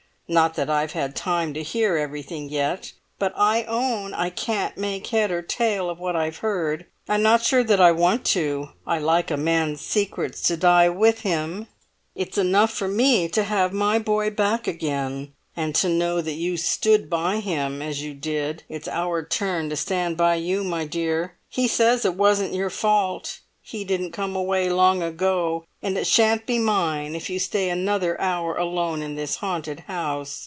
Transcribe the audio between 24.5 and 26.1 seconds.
long ago; and it